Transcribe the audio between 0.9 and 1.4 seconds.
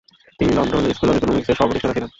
school of